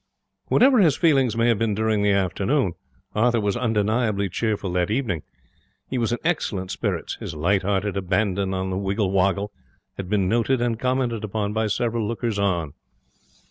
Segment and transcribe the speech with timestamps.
[0.47, 2.73] Whatever his feelings may have been during the afternoon,
[3.13, 5.21] Arthur was undeniably cheerful that evening.
[5.91, 7.17] He was in excellent spirits.
[7.19, 9.51] His light hearted abandon on the Wiggle Woggle
[9.97, 12.73] had been noted and commented upon by several lookers on.